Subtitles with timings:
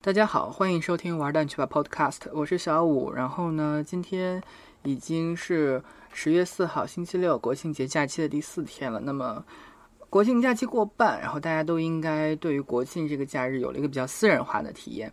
[0.00, 3.12] 大家好，欢迎收听玩蛋去吧 Podcast，我是小五。
[3.12, 4.40] 然后呢，今天
[4.84, 5.82] 已经是
[6.12, 9.00] 十月四号，星期六，国庆节假期的第四天了。
[9.00, 9.44] 那么，
[10.08, 15.12] 国庆假期过半，然后大家都应该对于国庆这个假日有了一个比较私人化的体验。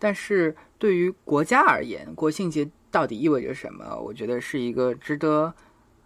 [0.00, 3.96] 但是对于国家而言，国庆节到底意味着什么？
[4.00, 5.54] 我觉得是一个值得。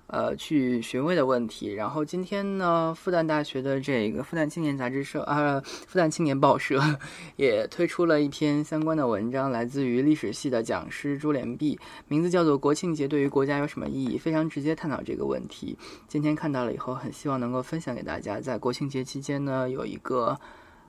[0.09, 1.73] 呃，去询问的问题。
[1.73, 6.81] 然后今天呢，复旦大学的这个复旦青年杂志社啊，复旦青年报社
[7.37, 15.77] 也推出了一篇相关的文章，来自于历史系的讲师朱连碧，名字叫做《国庆节对于国家有什么意义》，非常直接探讨这个问题。
[16.09, 20.39] 今天看到了以后，很希望能够分享给大家，在国庆节期间呢，有一个。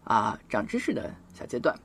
[0.09, 1.75] 啊，长知识的小阶段，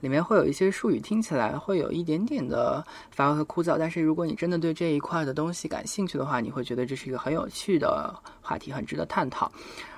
[0.00, 3.76] 里面会有一些术语，听起来会有一点点的乏味和枯燥。
[3.78, 9.52] 但是如果你真的对这一块的东西感兴趣的话，你会觉得这是一个很有趣的话题，很值得探讨。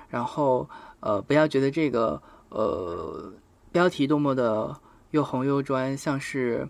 [0.09, 0.69] 然后，
[0.99, 3.31] 呃，不要觉得这个呃
[3.71, 4.75] 标题多么的
[5.11, 6.67] 又红又专，像是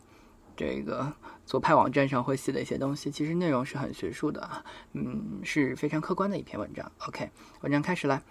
[0.57, 1.13] 这个。
[1.45, 4.49] 左派网站上会写的一些东西，其实内容是很学术的，
[4.91, 6.91] 嗯，是非常客观的一篇文章。
[7.07, 7.29] OK，
[7.61, 8.21] 文章开始了。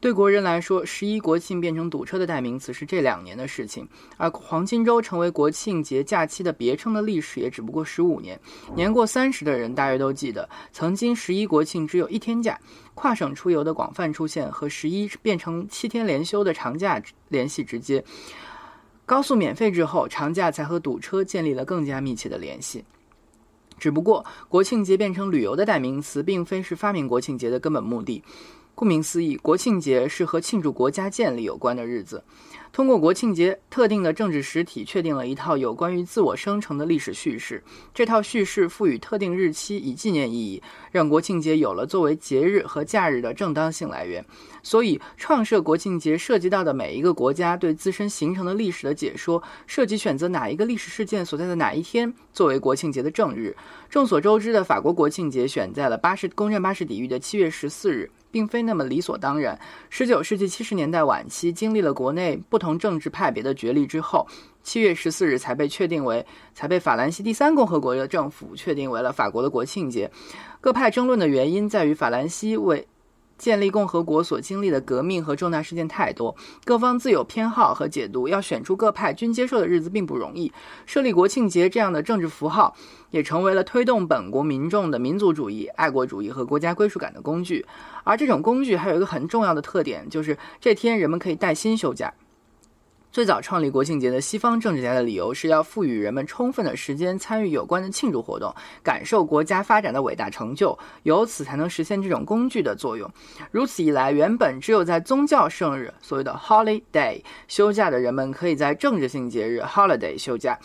[0.00, 8.40] 对国人来说，十一国庆变成堵车的代名词是这两年的事情，而黄金周成为国庆节假期的别称的历史也只不过十五年。
[8.74, 12.58] 年过三十的人大约都记得，曾经十一国庆只有一天假，
[12.94, 16.98] 跨省出游的广泛出现和十一变成七天连休的长假
[17.28, 18.02] 联系直接。
[19.06, 22.84] 高速免费之后，长假才和堵车建立了更加密切的联系。
[23.78, 28.22] 只不过，国庆节变成旅游的代名词，并非是发明国庆节的根本目的。
[28.74, 32.22] 顾名思义，国庆节是和庆祝国家建立有关的日子。
[32.72, 37.62] 通过国庆节，特定的政治实体确定了一套有关于自我生成的历史叙事。
[37.94, 44.24] 这套叙事赋予特定日期以纪念意义，让国庆节有了作为节日和假日的正当性来源。
[44.64, 53.56] 所以，创设国庆节涉及到的每一个国家对自身形成的历史的解说，涉及选择哪一个历史事件所在的哪一天作为国庆节的正日。
[53.88, 58.10] 众所周知的法国国庆节选在了巴士攻占巴士底狱的七月十四日。
[58.34, 59.56] 并非那么理所当然。
[59.90, 64.26] 十九世纪七十年代晚期，经历了国内不同政治派别的角力之后，
[64.64, 70.10] 七月十四日才被确定为，才被法兰西第三共和国的政府确定为了法国的国庆节。
[70.60, 72.84] 各派争论的原因在于法兰西为。
[73.36, 76.34] 建立共和国所经历的革命和重大事件太多，
[76.64, 80.52] 各方自有偏好和解读，要选出各派均接受的日子并不容易。
[80.86, 82.74] 设立国庆节这样的政治符号，
[83.10, 87.66] 也成为了推动本国民众的民族主义、爱国主义和国家归属感的工具。
[88.04, 92.12] 而这种工具还有一个很重要的特点，就是这天人们可以带薪休假。
[93.14, 98.52] 最早创立国庆节的西方政治家的理由是要赋予人们充分的时间参与有关的庆祝活动，
[98.82, 103.08] 感受国家发展的伟大成就，由此才能实现这种工具的作用。
[103.52, 110.58] 如此一来，原本只有在宗教圣日（所谓的 holiday） 休假的人们，可以在政治性节日 （holiday） 休假。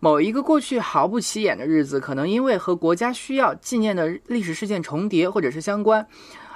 [0.00, 6.04] 某一个过去毫不起眼的日子，可能因为和国家需要纪念的历史事件重叠或者是相关。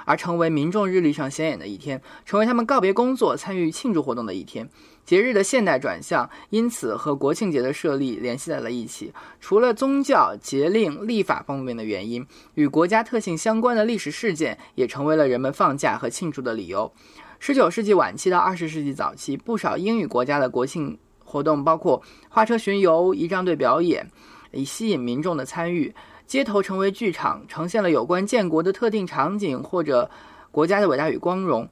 [0.05, 4.69] 而成为民众日历上显眼的一天，成为他们告别工作、参与庆祝活动的一天。
[5.05, 9.13] 节日的现代转向，因此和国庆节的设立联系在了一起。
[9.41, 16.91] 除了宗教、节令、立法方面的原因，与国家特性相关的历史事件也成为了人们放假和庆祝的理由。
[17.39, 24.09] 十九世纪晚期到二十世纪早期，不少英语国家的国庆活动包括花车巡游、仪仗队表演，
[24.51, 25.93] 以吸引民众的参与。
[26.25, 30.09] 街头成为剧场，呈现了有关建国的特定场景或者
[30.51, 31.67] 国家的伟大与光荣。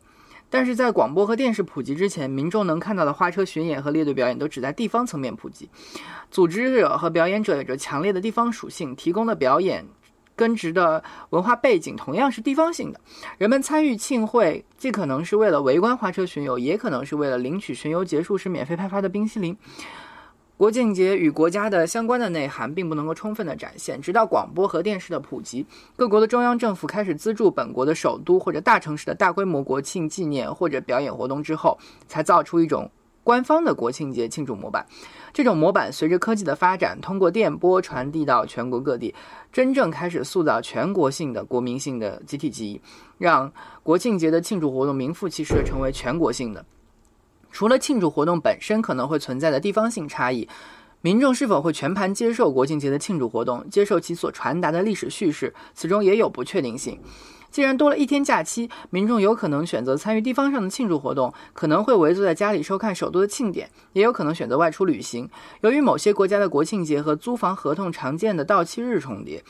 [0.51, 5.67] 但是在广播和电视普及之前，民众能看到的花车巡演和列队表演都只在地方层面普及。
[6.29, 9.85] 组织者和表演者有着强烈的地方属性，提供的表演
[10.35, 13.00] 根植的文化背景同样是地方性的。
[13.38, 19.57] 人们参与庆会，既可能是为了围观花车巡游，也可能是为了领取巡游结束时免费派发的冰淇淋。
[20.61, 32.88] 国庆节与国家的相关的内涵并不能够充分的展现，直到广播和电视的普及，各国的中央政府开始资助本国的首都或者大城市的大规模国庆纪念或者表演活动之后，才造出一种
[33.23, 34.85] 官方的国庆节庆祝模板。
[35.33, 39.15] 这种模板随着科技的发展，通过电波传递到全国各地，
[39.51, 42.80] 真正开始塑造全国性的国民性的集体记忆，
[43.18, 43.51] 让
[43.81, 46.63] 国庆节的庆祝活动名副其实的成为全国性的。
[47.51, 50.48] 除了庆祝活动本身可能会存在的地方性差异，
[51.01, 57.00] 民众是否会全盘接受国庆节的庆祝活动，接受其所传达的历史叙事，此中也有不确定性。
[57.50, 65.30] 既然多了一天假期，民众有可能选择参与地方上的庆祝活动，可能会围坐在家里收看首都的庆典，也有可能选择外出旅行。
[65.59, 69.44] 由于某些国家的国庆节和租房合同常见的到期日重叠。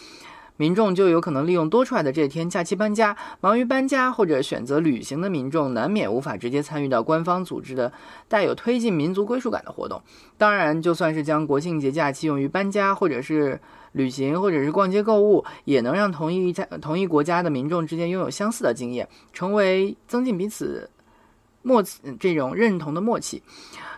[0.62, 3.18] 民众就有可能利用多出来的这天假期搬家。
[3.40, 7.92] 忙于搬家或者选择旅行的民众，难免无法直接参与到官方组织的
[8.28, 10.00] 带有推进民族归属感的活动。
[10.38, 13.60] 当然，就算是将国庆节假期用于搬家，或者是
[13.94, 20.88] 旅行，或者是逛街购物，也能让同一家同一国家的民众之间拥有相似的经验，成为增进彼此
[21.62, 23.42] 默契这种认同的默契。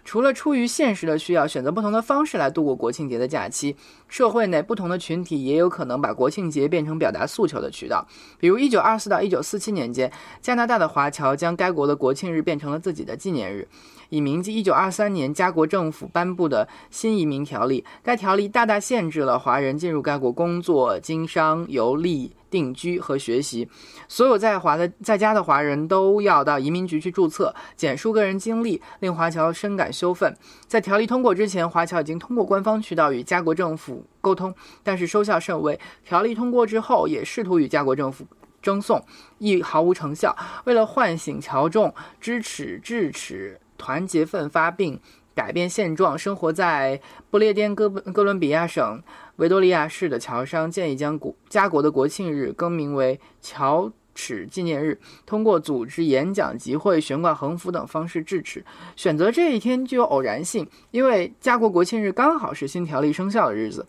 [0.05, 3.73] 除了出于现实的需要，选择不同的方式来度过国庆节的假期，
[4.09, 8.05] 社会内不同的群体也有可能把国庆节变成表达诉求的渠道。
[8.37, 10.11] 比如，一九二四到一九四七年间，
[10.41, 13.65] 加拿大的华侨将该国的国庆日变成了自己的纪念日。
[14.09, 23.67] 以铭记1923年加国政府颁布的新移民条例，该条例大大限制了华人进入该国工作、经商、游历、定居和学习。
[24.07, 30.31] 所有在华的在家的华人都要到移民局去注册，简述个人经历，令华侨深感羞愤。
[30.67, 34.53] 在条例通过之前，华侨已经通过官方渠道与加国政府沟通，
[34.83, 35.79] 但是收效甚微。
[36.05, 38.23] 条例通过之后，也试图与加国政府
[38.61, 39.03] 争讼，
[39.39, 40.37] 亦毫无成效。
[40.65, 41.91] 为了唤醒侨众
[42.21, 43.59] 支持智齿。
[43.75, 44.97] 团结奋发并
[45.35, 46.99] 改变现状，生活在
[47.29, 49.01] 不列颠哥哥伦比亚省
[49.37, 58.63] 维多利亚市的侨商建议将国家国的国庆日更名为侨耻纪念日，通过组织演讲、集会、悬挂横幅等方式致耻。
[58.95, 63.85] 选择这一天具有偶然性，因为家国国庆日刚好是新条例生效的日子。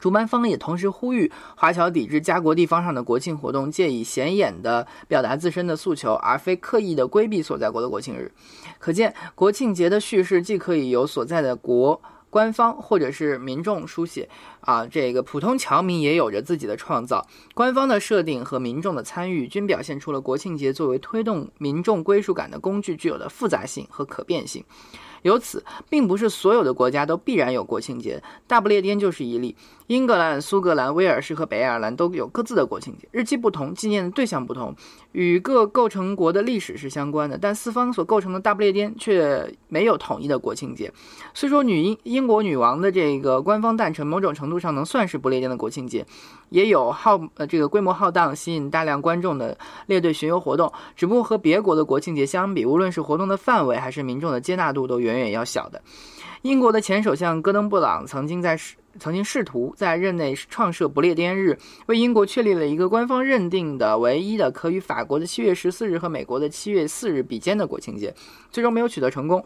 [0.00, 8.32] 主办方也同时呼吁华侨抵制家国地方上的国庆活动，借以显眼地表达自身的诉求，而非刻意地规避所在国的国庆日。
[8.78, 12.00] 可见，国庆节的叙事既可以由所在的国
[12.30, 14.28] 官方或者是民众书写，
[14.60, 17.26] 啊，这个普通侨民也有着自己的创造。
[17.54, 24.62] 官方的设定和民众的参与，均表现出了国庆节作为推动民众归属感的工具具有的复杂性和可变性。
[25.22, 29.56] 由此，并不是所有的国家都必然有国庆节，大不列颠就是一例。
[29.88, 34.74] 英格兰、苏格兰、威尔士和北爱尔兰都有各自的国庆节，日期不同，纪念的对象不同，
[35.12, 37.38] 与各构成国的历史是相关的。
[37.38, 40.92] 但四方所构成的大不列颠却没有统一的国庆节。
[41.32, 46.04] 虽说女英英国女王的这个官方诞辰，某种程度上能算是不列颠的国庆节，
[46.50, 49.56] 也有浩呃这个规模浩荡、吸引大量观众的
[49.86, 50.70] 列队巡游活动。
[50.96, 55.80] 只不过和别国的国庆节相比，无论是活动的范围还是民众的接纳度，都远远要小的。
[56.42, 58.56] 英国的前首相戈登布朗曾经在
[58.98, 61.56] 曾经试图在任内创设不列颠日，
[61.86, 68.14] 为英国确立了一个官方认定的唯一的可与法国的七月十四日和美国的七月四日比肩的国庆节，
[68.50, 69.44] 最终没有取得成功。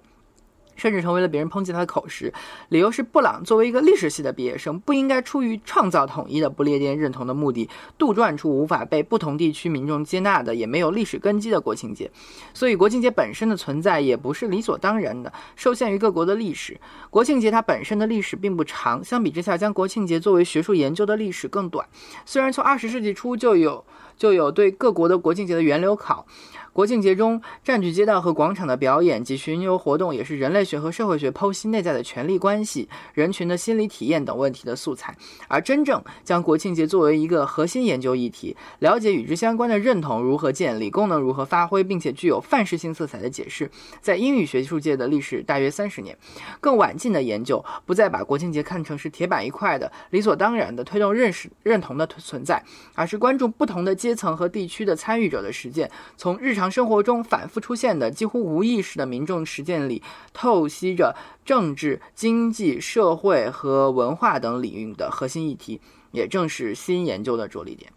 [0.77, 2.33] 甚至成为了别人抨击他的口实，
[2.69, 12.11] 理由是布朗作为一个历史系的毕业生，不应该出于创造统一的不列颠认同的目的，杜撰出无法被不同地区民众接纳的、也没有历史根基的国庆节。
[12.55, 16.81] 所以，国庆节本身的存在也不是理所当然的，受限于各国的历史。
[17.11, 21.87] 国庆节它本身的历史并不长，相比之下，将国庆节作为学术研究的历史更短。
[22.25, 23.85] 虽然从二十世纪初就有
[24.17, 26.27] 就有对各国的国庆节的源流考。
[26.73, 35.15] 国庆节中占据街道和广场的表演及巡游活动，也是人类学和社会学剖析内在的权力关系、人群的心理体验等问题的素材。
[35.49, 43.71] 而真正将国庆节作为一个核心研究议题，了解与之相关的认同如何建立、功能如何发挥，并且具有范式性色彩的解释，
[44.01, 46.17] 在英语学术界的历史大约三十年。
[46.59, 52.65] 更晚近的研究不再把国庆节看成是铁板一块的、理所当然的推动认识认同的存在，
[52.95, 56.62] 而是关注不同的阶层和地区的参与者的实践，从日常。
[56.63, 60.01] 常生活中反复出现的、几乎无意识的民众实践里，
[60.33, 61.13] 透析着
[61.45, 65.81] 政治、经济、社会和文化等领域的核心议题，
[66.13, 67.93] 也正是新研究的着力点。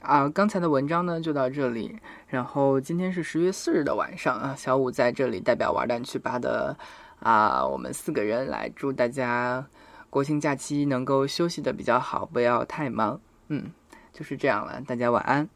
[0.00, 2.00] 啊，刚才的文章呢就到这里。
[2.26, 6.76] 然后今天是十月四日的晚上啊，小五在这里代表玩蛋去吧的
[7.20, 9.64] 啊，我们四个人来祝大家
[10.08, 13.20] 国庆假期能够休息的比较好，不要太忙。
[13.46, 13.70] 嗯，
[14.12, 15.48] 就是这样了，大家晚安。